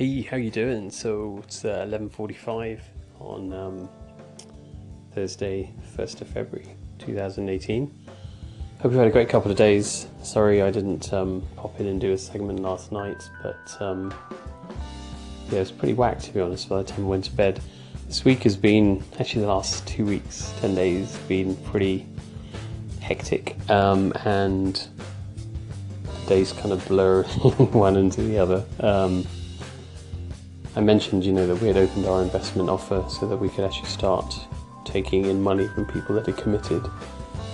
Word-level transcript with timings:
Hey, 0.00 0.22
how 0.22 0.38
you 0.38 0.50
doing? 0.50 0.88
So 0.88 1.40
it's 1.44 1.62
uh, 1.62 1.84
11:45 1.86 2.80
on 3.18 3.52
um, 3.52 3.88
Thursday, 5.14 5.74
1st 5.94 6.22
of 6.22 6.28
February, 6.28 6.74
2018. 7.00 8.06
Hope 8.80 8.92
you've 8.92 8.94
had 8.94 9.08
a 9.08 9.10
great 9.10 9.28
couple 9.28 9.50
of 9.50 9.58
days. 9.58 10.06
Sorry 10.22 10.62
I 10.62 10.70
didn't 10.70 11.12
um, 11.12 11.46
pop 11.54 11.78
in 11.78 11.86
and 11.86 12.00
do 12.00 12.12
a 12.12 12.16
segment 12.16 12.60
last 12.60 12.92
night, 12.92 13.28
but 13.42 13.76
um, 13.78 14.14
yeah, 15.50 15.56
it 15.56 15.58
was 15.58 15.70
pretty 15.70 15.92
whacked 15.92 16.22
to 16.22 16.32
be 16.32 16.40
honest. 16.40 16.70
By 16.70 16.78
the 16.78 16.84
time 16.84 17.04
I 17.04 17.08
went 17.08 17.26
to 17.26 17.32
bed, 17.32 17.60
this 18.06 18.24
week 18.24 18.44
has 18.44 18.56
been 18.56 19.04
actually 19.18 19.42
the 19.42 19.48
last 19.48 19.86
two 19.86 20.06
weeks, 20.06 20.54
10 20.62 20.76
days, 20.76 21.14
been 21.28 21.56
pretty 21.56 22.06
hectic, 23.02 23.54
um, 23.68 24.14
and 24.24 24.76
the 26.22 26.26
days 26.26 26.54
kind 26.54 26.72
of 26.72 26.88
blur 26.88 27.22
one 27.74 27.96
into 27.98 28.22
the 28.22 28.38
other. 28.38 28.64
I 30.76 30.80
mentioned, 30.80 31.24
you 31.24 31.32
know, 31.32 31.46
that 31.48 31.60
we 31.60 31.66
had 31.66 31.76
opened 31.76 32.06
our 32.06 32.22
investment 32.22 32.70
offer 32.70 33.04
so 33.08 33.26
that 33.26 33.36
we 33.36 33.48
could 33.48 33.64
actually 33.64 33.88
start 33.88 34.46
taking 34.84 35.24
in 35.24 35.42
money 35.42 35.66
from 35.68 35.84
people 35.84 36.14
that 36.14 36.28
are 36.28 36.32
committed 36.32 36.88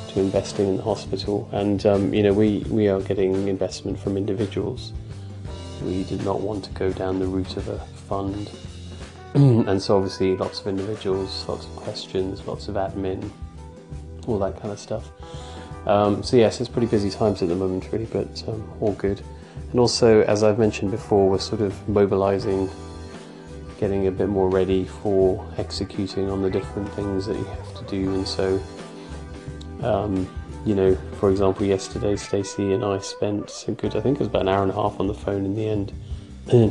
to 0.09 0.21
investing 0.21 0.69
in 0.69 0.77
the 0.77 0.83
hospital. 0.83 1.49
And, 1.53 1.85
um, 1.87 2.13
you 2.13 2.23
know, 2.23 2.35
we, 2.35 2.59
we 2.69 2.89
are 2.89 3.01
getting 3.01 3.49
investment 3.49 3.99
from 3.99 4.19
individuals. 4.19 4.93
We 5.83 6.05
did 6.05 6.25
not 6.25 6.41
want 6.41 6.65
to 6.65 6.71
go 6.73 6.93
down 6.93 7.19
the 7.19 7.27
route 7.27 7.57
of 7.57 7.69
a 7.69 7.79
fund. 7.79 8.51
and 9.35 9.81
so, 9.81 9.97
obviously, 9.97 10.37
lots 10.37 10.61
of 10.61 10.67
individuals, 10.67 11.47
lots 11.49 11.67
of 11.67 11.77
questions, 11.77 12.47
lots 12.47 12.69
of 12.69 12.75
admin, 12.75 13.31
all 14.27 14.39
that 14.39 14.61
kind 14.61 14.73
of 14.73 14.79
stuff. 14.79 15.11
Um, 15.87 16.23
so, 16.23 16.37
yes, 16.37 16.61
it's 16.61 16.69
pretty 16.69 16.89
busy 16.89 17.11
times 17.11 17.41
at 17.41 17.49
the 17.49 17.57
moment, 17.57 17.91
really, 17.93 18.07
but 18.07 18.45
um, 18.47 18.71
all 18.81 18.93
good. 18.93 19.23
And 19.71 19.81
also, 19.81 20.23
as 20.23 20.43
I've 20.43 20.59
mentioned 20.59 20.91
before, 20.91 21.31
we're 21.31 21.39
sort 21.39 21.63
of 21.63 21.89
mobilizing 21.89 22.69
getting 23.79 24.07
a 24.07 24.11
bit 24.11 24.29
more 24.29 24.49
ready 24.49 24.85
for 24.85 25.47
executing 25.59 26.31
on 26.31 26.43
the 26.43 26.51
different 26.51 26.89
things 26.95 27.27
that 27.27 27.37
you 27.37 27.45
have 27.45 27.75
to 27.79 27.85
do. 27.85 28.15
And 28.15 28.27
so, 28.27 28.61
um, 29.83 30.29
you 30.65 30.75
know, 30.75 30.95
for 31.19 31.31
example, 31.31 31.67
yesterday 31.67 32.17
Stacey 32.17 32.73
and 32.73 32.85
I 32.85 32.99
spent 32.99 33.65
a 33.69 33.73
good, 33.73 33.95
I 33.95 34.01
think 34.01 34.17
it 34.17 34.21
was 34.21 34.29
about 34.29 34.43
an 34.43 34.49
hour 34.49 34.63
and 34.63 34.73
a 34.73 34.75
half 34.75 34.99
on 34.99 35.07
the 35.07 35.15
phone 35.15 35.45
in 35.45 35.55
the 35.55 35.69
end, 35.69 35.93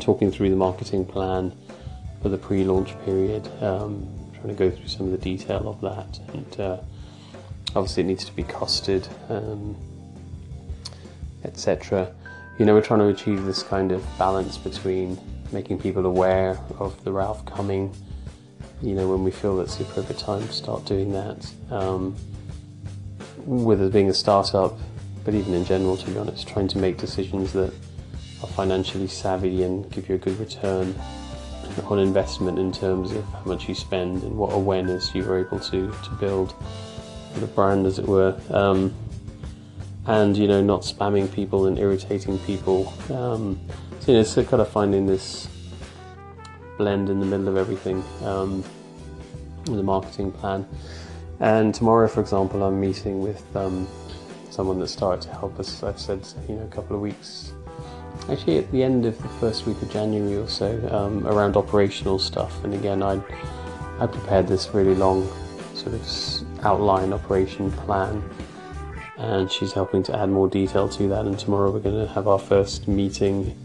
talking 0.01 0.31
through 0.31 0.49
the 0.49 0.55
marketing 0.55 1.05
plan 1.05 1.51
for 2.21 2.29
the 2.29 2.37
pre-launch 2.37 2.97
period, 3.05 3.47
um, 3.61 4.07
trying 4.33 4.47
to 4.47 4.53
go 4.53 4.71
through 4.71 4.87
some 4.87 5.05
of 5.05 5.11
the 5.11 5.17
detail 5.17 5.67
of 5.69 5.79
that, 5.81 6.19
and 6.33 6.59
uh, 6.59 6.77
obviously 7.75 8.03
it 8.03 8.07
needs 8.07 8.25
to 8.25 8.33
be 8.33 8.43
costed, 8.43 9.07
um, 9.29 9.77
etc. 11.43 12.11
You 12.57 12.65
know, 12.65 12.73
we're 12.73 12.81
trying 12.81 13.01
to 13.01 13.07
achieve 13.07 13.45
this 13.45 13.61
kind 13.61 13.91
of 13.91 14.03
balance 14.17 14.57
between 14.57 15.19
making 15.51 15.79
people 15.79 16.05
aware 16.05 16.59
of 16.79 17.03
the 17.03 17.11
Ralph 17.11 17.45
coming. 17.45 17.93
You 18.81 18.93
know, 18.93 19.09
when 19.09 19.23
we 19.23 19.31
feel 19.31 19.57
that's 19.57 19.75
the 19.77 19.83
appropriate 19.83 20.19
time 20.19 20.45
to 20.45 20.53
start 20.53 20.85
doing 20.85 21.11
that. 21.13 21.51
Um, 21.71 22.15
with 23.37 23.81
it 23.81 23.93
being 23.93 24.09
a 24.09 24.13
startup, 24.13 24.77
but 25.23 25.33
even 25.33 25.53
in 25.53 25.65
general, 25.65 25.97
to 25.97 26.09
be 26.09 26.17
honest, 26.17 26.47
trying 26.47 26.67
to 26.69 26.77
make 26.77 26.97
decisions 26.97 27.53
that 27.53 27.73
are 28.41 28.47
financially 28.47 29.07
savvy 29.07 29.63
and 29.63 29.89
give 29.91 30.09
you 30.09 30.15
a 30.15 30.17
good 30.17 30.37
return 30.39 30.95
on 31.87 31.99
investment 31.99 32.57
in 32.57 32.71
terms 32.71 33.11
of 33.11 33.23
how 33.25 33.43
much 33.45 33.67
you 33.67 33.75
spend 33.75 34.23
and 34.23 34.37
what 34.37 34.53
awareness 34.53 35.13
you 35.13 35.29
are 35.29 35.39
able 35.39 35.59
to, 35.59 35.91
to 36.03 36.09
build 36.19 36.53
the 37.35 37.47
brand, 37.47 37.85
as 37.85 37.99
it 37.99 38.07
were. 38.07 38.39
Um, 38.49 38.93
and 40.07 40.37
you 40.37 40.47
know, 40.47 40.61
not 40.61 40.81
spamming 40.81 41.31
people 41.33 41.65
and 41.65 41.79
irritating 41.79 42.37
people. 42.39 42.93
Um, 43.11 43.59
so, 44.05 44.11
you 44.11 44.17
know, 44.19 44.23
so 44.23 44.43
kind 44.43 44.61
of 44.61 44.69
finding 44.69 45.07
this 45.07 45.47
blend 46.77 47.09
in 47.09 47.19
the 47.19 47.25
middle 47.25 47.47
of 47.47 47.57
everything 47.57 48.03
um, 48.23 48.63
with 49.67 49.79
a 49.79 49.83
marketing 49.83 50.31
plan. 50.31 50.67
And 51.39 51.73
tomorrow, 51.73 52.07
for 52.07 52.21
example, 52.21 52.61
I'm 52.61 52.79
meeting 52.79 53.21
with 53.21 53.43
um, 53.55 53.87
someone 54.51 54.79
that 54.79 54.89
started 54.89 55.23
to 55.23 55.31
help 55.31 55.59
us. 55.59 55.81
I've 55.81 55.99
said, 55.99 56.27
you 56.47 56.55
know, 56.55 56.63
a 56.63 56.67
couple 56.67 56.95
of 56.95 57.01
weeks, 57.01 57.53
actually 58.29 58.59
at 58.59 58.71
the 58.71 58.83
end 58.83 59.07
of 59.07 59.19
the 59.21 59.29
first 59.39 59.65
week 59.65 59.81
of 59.81 59.91
January 59.91 60.37
or 60.37 60.47
so, 60.47 60.67
um, 60.91 61.25
around 61.27 61.57
operational 61.57 62.19
stuff. 62.19 62.63
And 62.63 62.75
again, 62.75 63.01
I 63.01 63.19
I 63.99 64.05
prepared 64.05 64.47
this 64.47 64.69
really 64.73 64.93
long 64.93 65.27
sort 65.73 65.95
of 65.95 66.63
outline 66.63 67.11
operation 67.11 67.71
plan, 67.71 68.23
and 69.17 69.51
she's 69.51 69.73
helping 69.73 70.03
to 70.03 70.15
add 70.15 70.29
more 70.29 70.47
detail 70.47 70.87
to 70.89 71.07
that. 71.07 71.25
And 71.25 71.39
tomorrow 71.39 71.71
we're 71.71 71.79
going 71.79 72.05
to 72.05 72.13
have 72.13 72.27
our 72.27 72.39
first 72.39 72.87
meeting 72.87 73.57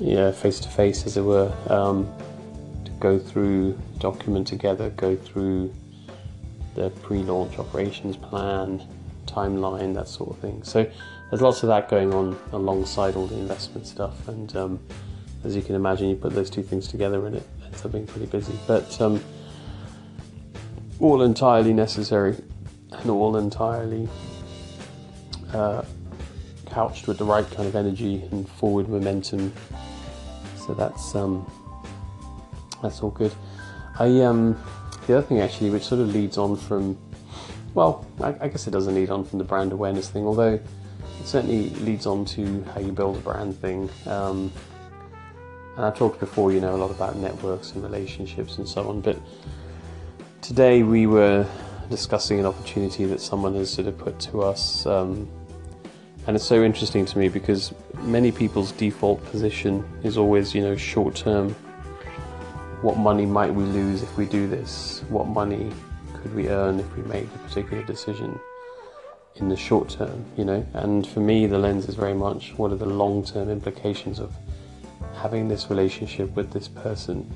yeah, 0.00 0.30
face 0.30 0.60
to 0.60 0.68
face, 0.68 1.06
as 1.06 1.16
it 1.16 1.22
were, 1.22 1.52
um, 1.68 2.08
to 2.84 2.90
go 3.00 3.18
through 3.18 3.78
document 3.98 4.46
together, 4.46 4.90
go 4.90 5.16
through 5.16 5.72
the 6.74 6.90
pre-launch 6.90 7.58
operations 7.58 8.16
plan, 8.16 8.82
timeline, 9.26 9.94
that 9.94 10.08
sort 10.08 10.30
of 10.30 10.38
thing. 10.38 10.62
So 10.62 10.88
there's 11.30 11.42
lots 11.42 11.62
of 11.62 11.68
that 11.68 11.88
going 11.88 12.14
on 12.14 12.38
alongside 12.52 13.16
all 13.16 13.26
the 13.26 13.36
investment 13.36 13.86
stuff, 13.86 14.28
and 14.28 14.54
um, 14.56 14.80
as 15.44 15.56
you 15.56 15.62
can 15.62 15.74
imagine, 15.74 16.08
you 16.08 16.16
put 16.16 16.32
those 16.32 16.50
two 16.50 16.62
things 16.62 16.88
together, 16.88 17.26
and 17.26 17.36
it 17.36 17.48
ends 17.64 17.84
up 17.84 17.92
being 17.92 18.06
pretty 18.06 18.26
busy. 18.26 18.58
But 18.66 19.00
um, 19.00 19.22
all 21.00 21.22
entirely 21.22 21.72
necessary, 21.72 22.36
and 22.92 23.10
all 23.10 23.36
entirely. 23.36 24.08
Uh, 25.52 25.82
couched 26.66 27.08
with 27.08 27.18
the 27.18 27.24
right 27.24 27.50
kind 27.50 27.66
of 27.66 27.74
energy 27.74 28.22
and 28.30 28.48
forward 28.48 28.88
momentum 28.88 29.52
so 30.68 30.74
that's 30.74 31.14
um, 31.14 31.50
that's 32.82 33.00
all 33.00 33.10
good. 33.10 33.32
I 33.98 34.20
um, 34.20 34.62
the 35.06 35.16
other 35.16 35.26
thing 35.26 35.40
actually, 35.40 35.70
which 35.70 35.84
sort 35.84 36.02
of 36.02 36.14
leads 36.14 36.36
on 36.36 36.56
from, 36.56 36.98
well, 37.72 38.04
I, 38.20 38.34
I 38.38 38.48
guess 38.48 38.66
it 38.66 38.72
doesn't 38.72 38.94
lead 38.94 39.08
on 39.08 39.24
from 39.24 39.38
the 39.38 39.46
brand 39.46 39.72
awareness 39.72 40.10
thing, 40.10 40.26
although 40.26 40.52
it 40.52 41.26
certainly 41.26 41.70
leads 41.70 42.04
on 42.04 42.26
to 42.26 42.62
how 42.74 42.80
you 42.80 42.92
build 42.92 43.16
a 43.16 43.20
brand 43.20 43.58
thing. 43.58 43.88
Um, 44.04 44.52
and 45.76 45.86
I've 45.86 45.96
talked 45.96 46.20
before, 46.20 46.52
you 46.52 46.60
know, 46.60 46.74
a 46.74 46.76
lot 46.76 46.90
about 46.90 47.16
networks 47.16 47.72
and 47.72 47.82
relationships 47.82 48.58
and 48.58 48.68
so 48.68 48.86
on, 48.90 49.00
but 49.00 49.18
today 50.42 50.82
we 50.82 51.06
were 51.06 51.46
discussing 51.88 52.40
an 52.40 52.44
opportunity 52.44 53.06
that 53.06 53.22
someone 53.22 53.54
has 53.54 53.70
sort 53.70 53.88
of 53.88 53.96
put 53.96 54.20
to 54.20 54.42
us 54.42 54.84
um, 54.84 55.30
and 56.28 56.36
it's 56.36 56.44
so 56.44 56.62
interesting 56.62 57.06
to 57.06 57.18
me 57.18 57.30
because 57.30 57.72
many 58.02 58.30
people's 58.30 58.70
default 58.72 59.24
position 59.30 59.82
is 60.04 60.18
always, 60.18 60.54
you 60.54 60.60
know, 60.60 60.76
short 60.76 61.16
term. 61.16 61.54
What 62.82 62.98
money 62.98 63.24
might 63.24 63.52
we 63.52 63.64
lose 63.64 64.02
if 64.02 64.14
we 64.18 64.26
do 64.26 64.46
this? 64.46 65.02
What 65.08 65.26
money 65.26 65.72
could 66.12 66.34
we 66.34 66.50
earn 66.50 66.80
if 66.80 66.96
we 66.98 67.02
make 67.04 67.24
a 67.34 67.38
particular 67.38 67.82
decision 67.82 68.38
in 69.36 69.48
the 69.48 69.56
short 69.56 69.88
term, 69.88 70.22
you 70.36 70.44
know? 70.44 70.66
And 70.74 71.06
for 71.06 71.20
me, 71.20 71.46
the 71.46 71.56
lens 71.56 71.88
is 71.88 71.94
very 71.94 72.12
much 72.12 72.52
what 72.58 72.72
are 72.72 72.76
the 72.76 72.84
long 72.84 73.24
term 73.24 73.48
implications 73.48 74.20
of 74.20 74.30
having 75.16 75.48
this 75.48 75.70
relationship 75.70 76.36
with 76.36 76.52
this 76.52 76.68
person? 76.68 77.26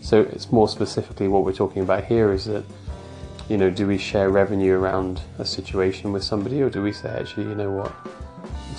So 0.00 0.22
it's 0.22 0.50
more 0.50 0.68
specifically 0.68 1.28
what 1.28 1.44
we're 1.44 1.52
talking 1.52 1.82
about 1.82 2.04
here 2.06 2.32
is 2.32 2.46
that, 2.46 2.64
you 3.48 3.58
know, 3.58 3.70
do 3.70 3.86
we 3.86 3.96
share 3.96 4.28
revenue 4.28 4.74
around 4.74 5.20
a 5.38 5.44
situation 5.44 6.10
with 6.10 6.24
somebody 6.24 6.60
or 6.60 6.68
do 6.68 6.82
we 6.82 6.92
say, 6.92 7.10
actually, 7.10 7.44
you 7.44 7.54
know 7.54 7.70
what? 7.70 7.94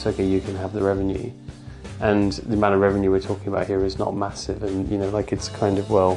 It's 0.02 0.16
okay, 0.16 0.26
you 0.26 0.42
can 0.42 0.56
have 0.56 0.74
the 0.74 0.82
revenue. 0.82 1.32
And 2.00 2.32
the 2.32 2.56
amount 2.56 2.74
of 2.74 2.82
revenue 2.82 3.12
we're 3.12 3.20
talking 3.20 3.50
about 3.50 3.68
here 3.68 3.86
is 3.86 4.00
not 4.00 4.16
massive, 4.16 4.64
and 4.64 4.90
you 4.90 4.98
know, 4.98 5.10
like 5.10 5.32
it's 5.32 5.48
kind 5.48 5.78
of 5.78 5.92
well, 5.92 6.16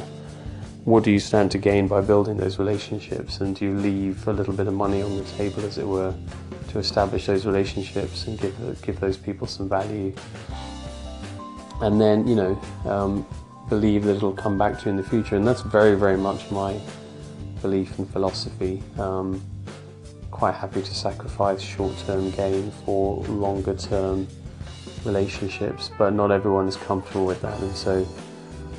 what 0.85 1.03
do 1.03 1.11
you 1.11 1.19
stand 1.19 1.51
to 1.51 1.59
gain 1.59 1.87
by 1.87 2.01
building 2.01 2.37
those 2.37 2.57
relationships, 2.57 3.41
and 3.41 3.55
do 3.55 3.65
you 3.65 3.77
leave 3.77 4.27
a 4.27 4.33
little 4.33 4.53
bit 4.53 4.65
of 4.65 4.73
money 4.73 5.03
on 5.03 5.15
the 5.15 5.23
table, 5.25 5.63
as 5.63 5.77
it 5.77 5.85
were, 5.85 6.15
to 6.69 6.79
establish 6.79 7.27
those 7.27 7.45
relationships 7.45 8.25
and 8.25 8.39
give 8.39 8.81
give 8.81 8.99
those 8.99 9.17
people 9.17 9.45
some 9.45 9.69
value, 9.69 10.11
and 11.81 12.01
then 12.01 12.27
you 12.27 12.35
know, 12.35 12.59
um, 12.85 13.23
believe 13.69 14.03
that 14.05 14.15
it'll 14.15 14.33
come 14.33 14.57
back 14.57 14.79
to 14.79 14.85
you 14.85 14.91
in 14.91 14.97
the 14.97 15.03
future, 15.03 15.35
and 15.35 15.47
that's 15.47 15.61
very 15.61 15.93
very 15.93 16.17
much 16.17 16.49
my 16.49 16.75
belief 17.61 17.99
and 17.99 18.09
philosophy. 18.09 18.81
Um, 18.97 19.39
quite 20.35 20.53
happy 20.53 20.81
to 20.81 20.93
sacrifice 20.93 21.61
short-term 21.61 22.29
gain 22.31 22.69
for 22.83 23.23
longer-term 23.23 24.27
relationships, 25.05 25.89
but 25.97 26.13
not 26.13 26.29
everyone 26.29 26.67
is 26.67 26.75
comfortable 26.75 27.25
with 27.25 27.41
that, 27.41 27.57
and 27.61 27.73
so 27.73 28.05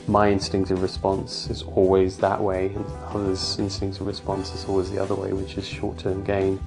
my 0.06 0.28
instinctive 0.28 0.82
response 0.82 1.48
is 1.48 1.62
always 1.62 2.18
that 2.18 2.38
way, 2.38 2.66
and 2.74 2.84
others' 3.06 3.58
instinctive 3.58 4.06
response 4.06 4.54
is 4.54 4.66
always 4.66 4.90
the 4.90 4.98
other 4.98 5.14
way, 5.14 5.32
which 5.32 5.56
is 5.56 5.66
short-term 5.66 6.22
gain. 6.24 6.60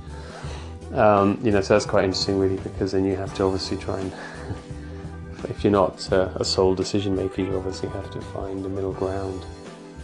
Um, 0.94 1.40
you 1.44 1.52
know, 1.52 1.62
so 1.62 1.76
that's 1.76 1.86
quite 1.86 2.06
interesting, 2.06 2.40
really, 2.40 2.58
because 2.58 2.92
then 2.92 3.06
you 3.06 3.16
have 3.16 3.32
to 3.36 3.44
obviously 3.44 3.78
try 3.78 4.00
and, 4.00 4.12
if 5.50 5.64
you're 5.64 5.72
not 5.72 6.12
uh, 6.12 6.32
a 6.38 6.44
sole 6.44 6.74
decision 6.74 7.16
maker, 7.16 7.44
you 7.44 7.56
obviously 7.56 7.90
have 7.90 8.10
to 8.10 8.22
find 8.22 8.66
a 8.66 8.70
middle 8.70 8.94
ground 8.94 9.46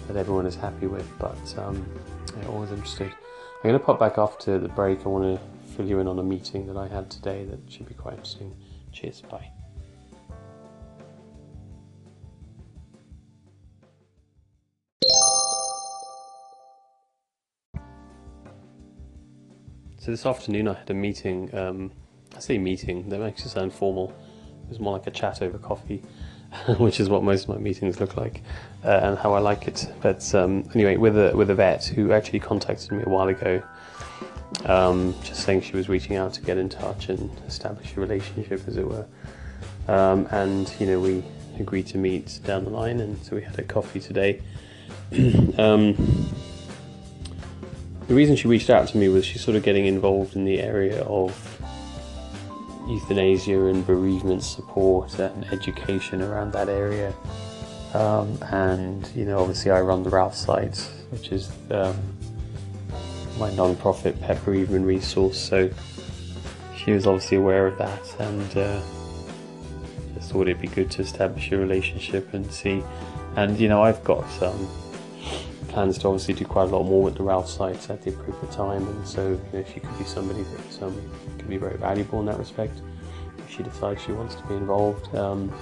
that 0.08 0.16
everyone 0.16 0.46
is 0.46 0.56
happy 0.56 0.86
with. 0.86 1.12
But 1.18 1.58
um, 1.58 1.84
yeah, 2.38 2.48
always 2.50 2.72
interested. 2.72 3.12
I'm 3.66 3.70
going 3.70 3.80
to 3.80 3.84
pop 3.88 3.98
back 3.98 4.20
after 4.20 4.60
the 4.60 4.70
break. 4.70 5.08
I 5.08 5.10
want 5.10 5.40
to 5.40 5.74
fill 5.76 5.88
you 5.88 6.00
in 6.00 6.08
on 6.08 6.20
a 6.20 6.24
meeting 6.24 6.68
that 6.68 6.78
I 6.78 6.88
had 6.88 7.10
today 7.10 7.46
that 7.46 7.60
should 7.68 7.88
be 7.88 7.96
quite 7.96 8.14
interesting. 8.14 8.56
Cheers, 8.92 9.22
bye. 9.22 9.50
So 19.98 20.12
this 20.12 20.28
afternoon 20.28 20.68
I 20.68 20.74
had 20.74 20.92
a 20.92 20.94
meeting. 20.94 21.50
Um, 21.56 21.92
I 22.36 22.42
say 22.42 22.60
meeting, 22.60 23.10
that 23.10 23.18
makes 23.18 23.48
it 23.48 23.50
sound 23.50 23.74
formal. 23.74 24.14
It 24.62 24.70
was 24.70 24.80
more 24.80 24.94
like 24.94 25.08
a 25.08 25.12
chat 25.12 25.42
over 25.42 25.58
coffee 25.58 26.04
which 26.78 27.00
is 27.00 27.10
what 27.10 27.24
most 27.24 27.44
of 27.44 27.50
my 27.50 27.58
meetings 27.58 28.00
look 28.00 28.18
like, 28.18 28.42
uh, 28.84 29.00
and 29.04 29.18
how 29.18 29.34
I 29.34 29.40
like 29.40 29.68
it. 29.68 29.88
But 30.02 30.34
um, 30.36 30.70
anyway, 30.74 30.98
with 30.98 31.18
a 31.18 31.36
with 31.36 31.50
a 31.50 31.56
vet 31.56 31.86
who 31.86 32.12
actually 32.12 32.40
contacted 32.40 32.92
me 32.92 33.04
a 33.06 33.10
while 33.10 33.28
ago, 33.28 33.62
um, 34.66 35.16
just 35.24 35.44
saying 35.44 35.62
she 35.62 35.76
was 35.76 35.90
reaching 35.90 36.16
out 36.16 36.34
to 36.34 36.42
get 36.42 36.58
in 36.58 36.70
touch 36.70 37.10
and 37.10 37.30
establish 37.48 37.96
a 37.96 38.00
relationship, 38.00 38.62
as 38.68 38.78
it 38.78 38.88
were. 38.88 39.06
Um, 39.88 40.28
and 40.32 40.74
you 40.80 40.88
know, 40.88 41.00
we 41.00 41.24
agreed 41.60 41.88
to 41.88 41.98
meet 41.98 42.40
down 42.44 42.64
the 42.64 42.70
line, 42.72 43.00
and 43.00 43.22
so 43.24 43.36
we 43.36 43.42
had 43.42 43.58
a 43.60 43.64
coffee 43.64 44.00
today. 44.00 44.42
um, 45.58 45.96
the 48.08 48.14
reason 48.14 48.36
she 48.36 48.48
reached 48.48 48.70
out 48.70 48.88
to 48.90 48.98
me 48.98 49.10
was 49.10 49.26
she's 49.26 49.44
sort 49.44 49.58
of 49.58 49.64
getting 49.64 49.86
involved 49.86 50.36
in 50.36 50.46
the 50.46 50.62
area 50.62 51.02
of 51.04 51.55
euthanasia 52.88 53.66
and 53.66 53.86
bereavement 53.86 54.44
support 54.44 55.18
and 55.20 55.46
education 55.52 56.22
around 56.22 56.52
that 56.54 56.70
area. 56.70 57.14
Um, 57.94 58.38
and 58.52 59.10
you 59.16 59.26
know, 59.26 59.40
obviously, 59.40 59.72
I 59.72 59.82
run 59.82 60.04
the 60.04 60.10
Ralph 60.10 60.36
site, 60.36 60.78
which 61.12 61.32
is 61.32 61.52
um, 61.72 61.96
my 63.40 63.54
non-profit 63.56 64.20
pet 64.22 64.44
bereavement 64.44 64.86
resource. 64.86 65.40
So 65.40 65.70
she 66.78 66.92
was 66.92 67.08
obviously 67.08 67.38
aware 67.38 67.68
of 67.68 67.78
that, 67.78 68.16
and 68.20 68.58
uh, 68.58 68.82
just 70.14 70.32
thought 70.32 70.48
it'd 70.48 70.62
be 70.62 70.68
good 70.68 70.92
to 70.92 71.02
establish 71.02 71.52
a 71.52 71.58
relationship 71.58 72.34
and 72.34 72.50
see. 72.52 72.84
And 73.36 73.60
you 73.60 73.70
know, 73.70 73.82
I've 73.82 74.04
got 74.04 74.30
some 74.32 74.68
plans 75.76 75.98
to 75.98 76.08
obviously 76.08 76.34
do 76.34 76.46
quite 76.46 76.70
a 76.70 76.76
lot 76.78 76.84
more 76.84 77.04
with 77.04 77.16
the 77.16 77.22
Ralph 77.22 77.50
sites 77.50 77.90
at 77.90 78.02
the 78.02 78.10
appropriate 78.12 78.50
time, 78.50 78.88
and 78.88 79.06
so 79.06 79.32
you 79.32 79.60
know, 79.60 79.66
she 79.66 79.82
could 79.82 80.00
be 80.00 80.06
somebody 80.06 80.42
that 80.44 80.84
um, 80.84 81.12
could 81.38 81.50
be 81.50 81.58
very 81.58 81.76
valuable 81.76 82.22
in 82.22 82.26
that 82.28 82.40
respect 82.40 82.80
if 83.38 83.54
she 83.54 83.62
decides 83.62 84.02
she 84.02 84.14
wants 84.14 84.36
to 84.36 84.44
be 84.44 84.54
involved. 84.54 85.14
Um, 85.14 85.54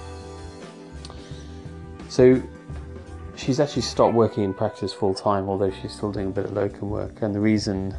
so 2.08 2.40
she's 3.34 3.58
actually 3.58 3.82
stopped 3.82 4.14
working 4.14 4.44
in 4.44 4.54
practice 4.54 4.92
full 4.92 5.14
time, 5.14 5.48
although 5.48 5.72
she's 5.82 5.90
still 5.90 6.12
doing 6.12 6.28
a 6.28 6.30
bit 6.30 6.44
of 6.44 6.52
locum 6.52 6.90
work. 6.90 7.20
And 7.22 7.34
the 7.34 7.40
reason, 7.40 7.92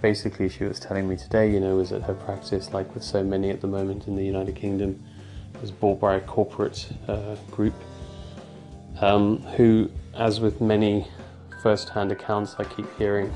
basically, 0.00 0.48
she 0.48 0.62
was 0.62 0.78
telling 0.78 1.08
me 1.08 1.16
today, 1.16 1.50
you 1.50 1.58
know, 1.58 1.74
was 1.74 1.90
that 1.90 2.02
her 2.02 2.14
practice, 2.14 2.72
like 2.72 2.94
with 2.94 3.02
so 3.02 3.24
many 3.24 3.50
at 3.50 3.60
the 3.60 3.66
moment 3.66 4.06
in 4.06 4.14
the 4.14 4.24
United 4.24 4.54
Kingdom, 4.54 5.02
was 5.60 5.72
bought 5.72 5.98
by 5.98 6.14
a 6.14 6.20
corporate 6.20 6.88
uh, 7.08 7.34
group 7.50 7.74
um, 9.00 9.38
who 9.56 9.90
as 10.18 10.40
with 10.40 10.60
many 10.60 11.06
first 11.62 11.90
hand 11.90 12.12
accounts 12.12 12.56
I 12.58 12.64
keep 12.64 12.86
hearing, 12.96 13.32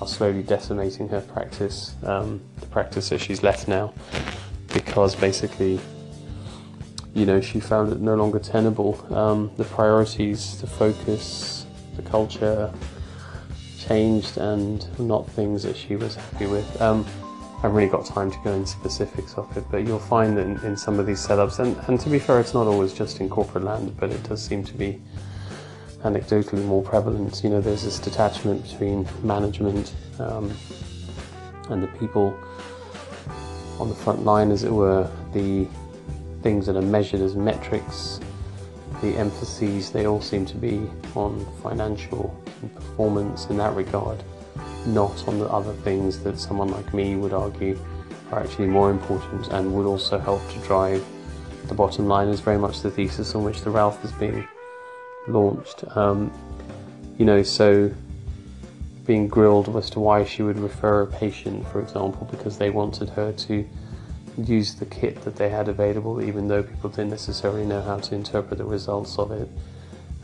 are 0.00 0.08
slowly 0.08 0.42
decimating 0.42 1.08
her 1.08 1.20
practice, 1.20 1.94
um, 2.04 2.40
the 2.60 2.66
practice 2.66 3.08
that 3.08 3.20
she's 3.20 3.42
left 3.42 3.66
now, 3.66 3.94
because 4.72 5.14
basically, 5.14 5.80
you 7.14 7.24
know, 7.24 7.40
she 7.40 7.60
found 7.60 7.92
it 7.92 8.00
no 8.00 8.14
longer 8.14 8.38
tenable. 8.38 9.06
Um, 9.14 9.50
the 9.56 9.64
priorities, 9.64 10.60
the 10.60 10.66
focus, 10.66 11.66
the 11.96 12.02
culture 12.02 12.72
changed 13.78 14.36
and 14.36 14.86
not 14.98 15.28
things 15.30 15.62
that 15.62 15.76
she 15.76 15.96
was 15.96 16.16
happy 16.16 16.46
with. 16.46 16.80
Um, 16.82 17.06
I 17.56 17.60
haven't 17.62 17.76
really 17.76 17.88
got 17.88 18.04
time 18.04 18.30
to 18.30 18.38
go 18.44 18.52
into 18.52 18.68
specifics 18.68 19.34
of 19.34 19.56
it, 19.56 19.64
but 19.70 19.86
you'll 19.86 19.98
find 19.98 20.36
that 20.36 20.42
in, 20.42 20.58
in 20.58 20.76
some 20.76 20.98
of 20.98 21.06
these 21.06 21.26
setups, 21.26 21.58
and, 21.58 21.74
and 21.88 21.98
to 22.00 22.10
be 22.10 22.18
fair, 22.18 22.38
it's 22.38 22.52
not 22.52 22.66
always 22.66 22.92
just 22.92 23.20
in 23.20 23.30
corporate 23.30 23.64
land, 23.64 23.96
but 23.98 24.10
it 24.10 24.22
does 24.24 24.44
seem 24.44 24.62
to 24.64 24.74
be 24.74 25.00
anecdotally 26.06 26.64
more 26.64 26.82
prevalent. 26.82 27.42
You 27.42 27.50
know, 27.50 27.60
there's 27.60 27.84
this 27.84 27.98
detachment 27.98 28.62
between 28.62 29.06
management 29.22 29.94
um, 30.18 30.50
and 31.68 31.82
the 31.82 31.88
people 31.98 32.38
on 33.78 33.88
the 33.88 33.94
front 33.94 34.24
line, 34.24 34.50
as 34.50 34.64
it 34.64 34.72
were, 34.72 35.10
the 35.32 35.66
things 36.42 36.66
that 36.66 36.76
are 36.76 36.82
measured 36.82 37.20
as 37.20 37.34
metrics, 37.34 38.20
the 39.02 39.16
emphases, 39.16 39.90
they 39.90 40.06
all 40.06 40.20
seem 40.20 40.46
to 40.46 40.56
be 40.56 40.88
on 41.14 41.44
financial 41.62 42.34
performance 42.74 43.46
in 43.46 43.56
that 43.58 43.74
regard, 43.74 44.22
not 44.86 45.26
on 45.28 45.38
the 45.38 45.46
other 45.48 45.74
things 45.74 46.22
that 46.22 46.38
someone 46.38 46.68
like 46.68 46.94
me 46.94 47.16
would 47.16 47.32
argue 47.32 47.78
are 48.32 48.40
actually 48.40 48.66
more 48.66 48.90
important 48.90 49.48
and 49.48 49.74
would 49.74 49.86
also 49.86 50.18
help 50.18 50.42
to 50.50 50.58
drive 50.60 51.04
the 51.68 51.74
bottom 51.74 52.06
line 52.06 52.28
is 52.28 52.40
very 52.40 52.58
much 52.58 52.80
the 52.82 52.90
thesis 52.90 53.34
on 53.34 53.42
which 53.42 53.62
the 53.62 53.70
Ralph 53.70 54.04
is 54.04 54.12
being 54.12 54.46
launched. 55.28 55.84
Um, 55.96 56.32
you 57.18 57.24
know, 57.24 57.42
so 57.42 57.92
being 59.06 59.28
grilled 59.28 59.74
as 59.76 59.88
to 59.90 60.00
why 60.00 60.24
she 60.24 60.42
would 60.42 60.58
refer 60.58 61.02
a 61.02 61.06
patient, 61.06 61.66
for 61.68 61.80
example, 61.80 62.26
because 62.30 62.58
they 62.58 62.70
wanted 62.70 63.08
her 63.10 63.32
to 63.32 63.66
use 64.36 64.74
the 64.74 64.86
kit 64.86 65.22
that 65.22 65.36
they 65.36 65.48
had 65.48 65.68
available, 65.68 66.20
even 66.22 66.48
though 66.48 66.62
people 66.62 66.90
didn't 66.90 67.10
necessarily 67.10 67.64
know 67.64 67.80
how 67.80 67.98
to 67.98 68.14
interpret 68.14 68.58
the 68.58 68.64
results 68.64 69.18
of 69.18 69.30
it. 69.30 69.48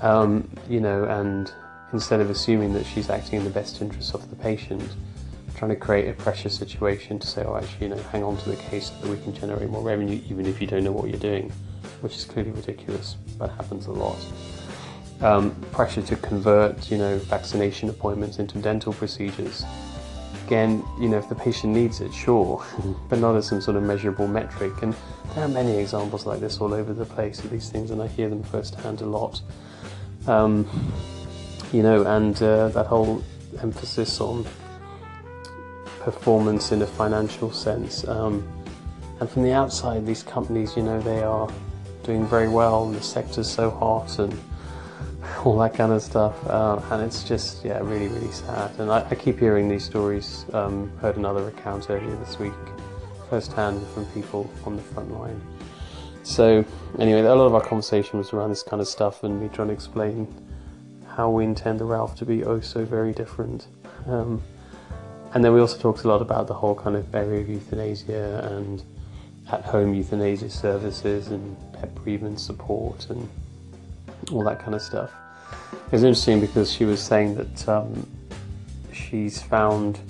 Um, 0.00 0.50
you 0.68 0.80
know, 0.80 1.04
and 1.04 1.52
instead 1.92 2.20
of 2.20 2.28
assuming 2.28 2.72
that 2.74 2.84
she's 2.84 3.08
acting 3.08 3.38
in 3.38 3.44
the 3.44 3.50
best 3.50 3.80
interest 3.80 4.14
of 4.14 4.28
the 4.28 4.36
patient, 4.36 4.82
trying 5.54 5.70
to 5.70 5.76
create 5.76 6.08
a 6.08 6.12
pressure 6.14 6.48
situation 6.48 7.18
to 7.20 7.26
say, 7.26 7.44
oh, 7.44 7.56
actually, 7.56 7.86
you 7.86 7.94
know, 7.94 8.02
hang 8.10 8.24
on 8.24 8.36
to 8.38 8.50
the 8.50 8.56
case 8.56 8.90
so 8.90 9.06
that 9.06 9.10
we 9.10 9.22
can 9.22 9.32
generate 9.32 9.70
more 9.70 9.82
revenue, 9.82 10.20
even 10.28 10.44
if 10.46 10.60
you 10.60 10.66
don't 10.66 10.82
know 10.82 10.92
what 10.92 11.08
you're 11.08 11.20
doing, 11.20 11.52
which 12.00 12.16
is 12.16 12.24
clearly 12.24 12.50
ridiculous, 12.50 13.16
but 13.38 13.50
happens 13.50 13.86
a 13.86 13.92
lot 13.92 14.18
um, 15.20 15.54
pressure 15.70 16.02
to 16.02 16.16
convert, 16.16 16.90
you 16.90 16.98
know, 16.98 17.18
vaccination 17.18 17.88
appointments 17.88 18.38
into 18.38 18.58
dental 18.58 18.92
procedures. 18.92 19.64
Again, 20.46 20.84
you 20.98 21.08
know, 21.08 21.18
if 21.18 21.28
the 21.28 21.34
patient 21.34 21.72
needs 21.72 22.00
it, 22.00 22.12
sure, 22.12 22.64
but 23.08 23.18
not 23.18 23.36
as 23.36 23.46
some 23.46 23.60
sort 23.60 23.76
of 23.76 23.82
measurable 23.82 24.26
metric. 24.26 24.72
And 24.82 24.94
there 25.34 25.44
are 25.44 25.48
many 25.48 25.76
examples 25.76 26.26
like 26.26 26.40
this 26.40 26.58
all 26.58 26.74
over 26.74 26.92
the 26.92 27.06
place 27.06 27.42
of 27.44 27.50
these 27.50 27.70
things, 27.70 27.90
and 27.90 28.02
I 28.02 28.08
hear 28.08 28.28
them 28.28 28.42
firsthand 28.42 29.00
a 29.00 29.06
lot. 29.06 29.40
Um, 30.26 30.68
you 31.72 31.82
know, 31.82 32.04
and 32.04 32.40
uh, 32.42 32.68
that 32.68 32.86
whole 32.86 33.22
emphasis 33.60 34.20
on 34.20 34.44
performance 36.00 36.72
in 36.72 36.82
a 36.82 36.86
financial 36.86 37.50
sense. 37.52 38.06
Um, 38.06 38.46
and 39.20 39.30
from 39.30 39.44
the 39.44 39.52
outside, 39.52 40.04
these 40.04 40.22
companies, 40.22 40.76
you 40.76 40.82
know, 40.82 41.00
they 41.00 41.22
are 41.22 41.48
doing 42.02 42.26
very 42.26 42.48
well, 42.48 42.84
and 42.84 42.94
the 42.94 43.02
sector's 43.02 43.48
so 43.48 43.70
hot, 43.70 44.18
and 44.18 44.36
all 45.44 45.58
that 45.58 45.74
kind 45.74 45.92
of 45.92 46.02
stuff. 46.02 46.34
Uh, 46.46 46.80
and 46.90 47.02
it's 47.02 47.24
just, 47.24 47.64
yeah, 47.64 47.78
really, 47.80 48.08
really 48.08 48.30
sad. 48.30 48.70
And 48.78 48.90
I, 48.90 49.06
I 49.10 49.14
keep 49.14 49.38
hearing 49.38 49.68
these 49.68 49.84
stories. 49.84 50.44
Um, 50.52 50.96
heard 50.98 51.16
another 51.16 51.48
account 51.48 51.90
earlier 51.90 52.14
this 52.16 52.38
week, 52.38 52.52
firsthand 53.28 53.84
from 53.88 54.06
people 54.06 54.48
on 54.64 54.76
the 54.76 54.82
front 54.82 55.10
line. 55.12 55.40
So, 56.22 56.64
anyway, 57.00 57.22
a 57.22 57.34
lot 57.34 57.46
of 57.46 57.54
our 57.54 57.60
conversation 57.60 58.18
was 58.18 58.32
around 58.32 58.50
this 58.50 58.62
kind 58.62 58.80
of 58.80 58.86
stuff 58.86 59.24
and 59.24 59.40
me 59.40 59.48
trying 59.48 59.68
to 59.68 59.74
explain 59.74 60.32
how 61.08 61.28
we 61.28 61.44
intend 61.44 61.80
the 61.80 61.84
Ralph 61.84 62.14
to 62.16 62.24
be 62.24 62.44
oh 62.44 62.60
so 62.60 62.84
very 62.84 63.12
different. 63.12 63.66
Um, 64.06 64.40
and 65.34 65.44
then 65.44 65.52
we 65.52 65.60
also 65.60 65.78
talked 65.78 66.04
a 66.04 66.08
lot 66.08 66.22
about 66.22 66.46
the 66.46 66.54
whole 66.54 66.74
kind 66.74 66.94
of 66.94 67.12
area 67.14 67.40
of 67.40 67.48
euthanasia 67.48 68.48
and 68.52 68.84
at 69.50 69.62
home 69.64 69.94
euthanasia 69.94 70.48
services 70.48 71.28
and 71.28 71.56
pet 71.72 71.92
bereavement 71.96 72.38
support 72.38 73.10
and 73.10 73.28
all 74.30 74.44
that 74.44 74.60
kind 74.60 74.74
of 74.74 74.82
stuff. 74.82 75.10
It 75.86 75.92
was 75.92 76.04
interesting 76.04 76.40
because 76.40 76.72
she 76.72 76.84
was 76.84 77.02
saying 77.02 77.34
that 77.34 77.68
um, 77.68 78.08
she's 78.92 79.42
found 79.42 80.00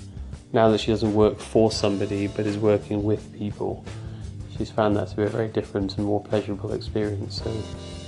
now 0.53 0.69
that 0.69 0.79
she 0.79 0.91
doesn't 0.91 1.13
work 1.13 1.39
for 1.39 1.71
somebody 1.71 2.27
but 2.27 2.45
is 2.45 2.57
working 2.57 3.03
with 3.03 3.33
people, 3.33 3.83
she's 4.55 4.69
found 4.69 4.95
that 4.95 5.09
to 5.09 5.15
be 5.15 5.23
a 5.23 5.27
very 5.27 5.47
different 5.47 5.97
and 5.97 6.05
more 6.05 6.23
pleasurable 6.23 6.73
experience. 6.73 7.41
So, 7.41 7.63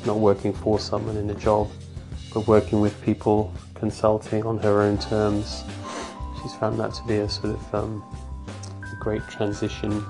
not 0.05 0.19
working 0.19 0.53
for 0.53 0.79
someone 0.79 1.17
in 1.17 1.29
a 1.31 1.35
job, 1.35 1.69
but 2.33 2.47
working 2.47 2.79
with 2.79 3.01
people, 3.01 3.51
consulting 3.73 4.45
on 4.45 4.59
her 4.59 4.81
own 4.81 4.99
terms. 4.99 5.63
She's 6.41 6.53
found 6.55 6.79
that 6.79 6.93
to 6.93 7.03
be 7.07 7.17
a 7.17 7.27
sort 7.27 7.55
of 7.55 7.75
um, 7.75 8.03
a 8.83 8.95
great 9.03 9.27
transition 9.27 10.05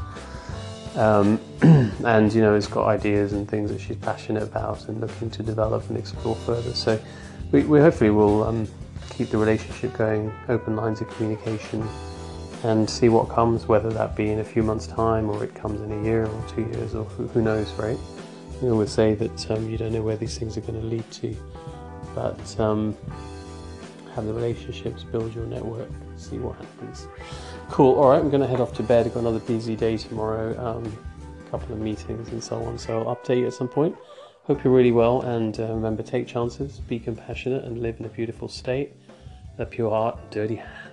um, 0.95 1.39
and 2.05 2.33
you 2.33 2.41
know 2.41 2.55
has 2.55 2.67
got 2.67 2.87
ideas 2.87 3.33
and 3.33 3.47
things 3.47 3.71
that 3.71 3.79
she's 3.79 3.97
passionate 3.97 4.43
about 4.43 4.87
and 4.87 5.01
looking 5.01 5.29
to 5.31 5.43
develop 5.43 5.87
and 5.89 5.97
explore 5.97 6.35
further. 6.35 6.73
So 6.73 6.99
we, 7.51 7.63
we 7.63 7.79
hopefully 7.79 8.09
will 8.09 8.43
um, 8.43 8.67
keep 9.09 9.29
the 9.29 9.37
relationship 9.37 9.97
going, 9.97 10.33
open 10.49 10.75
lines 10.75 11.01
of 11.01 11.09
communication, 11.09 11.87
and 12.63 12.89
see 12.89 13.09
what 13.09 13.29
comes, 13.29 13.67
whether 13.67 13.89
that 13.91 14.15
be 14.15 14.29
in 14.29 14.39
a 14.39 14.43
few 14.43 14.63
months' 14.63 14.87
time 14.87 15.29
or 15.29 15.43
it 15.43 15.53
comes 15.53 15.81
in 15.81 15.91
a 15.91 16.03
year 16.03 16.25
or 16.25 16.43
two 16.47 16.63
years 16.63 16.95
or 16.95 17.05
who, 17.05 17.27
who 17.27 17.41
knows, 17.41 17.71
right? 17.73 17.97
We 18.61 18.69
always 18.69 18.91
say 18.91 19.15
that 19.15 19.51
um, 19.51 19.69
you 19.69 19.77
don't 19.77 19.91
know 19.91 20.01
where 20.01 20.17
these 20.17 20.37
things 20.37 20.57
are 20.57 20.61
going 20.61 20.79
to 20.79 20.87
lead 20.87 21.09
to, 21.11 21.35
but 22.15 22.59
um, 22.59 22.95
have 24.15 24.25
the 24.25 24.33
relationships, 24.33 25.03
build 25.03 25.35
your 25.35 25.45
network, 25.45 25.89
see 26.17 26.37
what 26.37 26.55
happens. 26.57 27.07
Cool. 27.69 27.95
All 27.95 28.09
right, 28.09 28.19
I'm 28.19 28.29
going 28.29 28.41
to 28.41 28.47
head 28.47 28.61
off 28.61 28.73
to 28.75 28.83
bed. 28.83 29.05
I've 29.05 29.13
got 29.13 29.21
another 29.21 29.39
busy 29.39 29.75
day 29.75 29.97
tomorrow, 29.97 30.57
um, 30.63 30.97
a 31.45 31.49
couple 31.49 31.73
of 31.73 31.79
meetings 31.79 32.29
and 32.29 32.43
so 32.43 32.63
on. 32.63 32.77
So 32.77 32.99
I'll 32.99 33.15
update 33.15 33.39
you 33.39 33.47
at 33.47 33.53
some 33.53 33.67
point. 33.67 33.95
Hope 34.43 34.63
you're 34.63 34.73
really 34.73 34.91
well, 34.91 35.21
and 35.21 35.59
uh, 35.59 35.73
remember, 35.73 36.03
take 36.03 36.27
chances, 36.27 36.79
be 36.79 36.99
compassionate, 36.99 37.63
and 37.63 37.81
live 37.81 37.99
in 37.99 38.05
a 38.05 38.09
beautiful 38.09 38.47
state. 38.47 38.93
A 39.57 39.65
pure 39.65 39.89
heart, 39.89 40.19
dirty 40.29 40.55
hands. 40.55 40.84